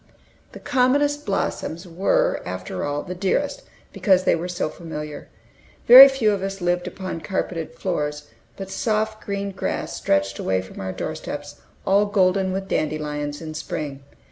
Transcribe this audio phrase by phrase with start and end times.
[0.53, 3.61] The commonest blossoms were, after all, the dearest,
[3.93, 5.27] because they were so familiar.
[5.87, 8.23] Very few of us lived upon carpeted floors,
[8.57, 13.53] but soft green grass stretched away from our door steps, all golden with dandelions in
[13.53, 14.01] spring.